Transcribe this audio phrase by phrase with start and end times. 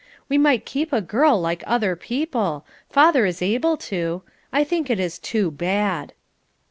[0.29, 2.65] We might keep a girl like other people.
[2.89, 4.23] Father is able to.
[4.51, 6.13] I think it is too bad."